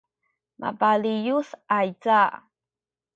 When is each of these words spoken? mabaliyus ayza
mabaliyus 0.59 1.49
ayza 1.79 2.19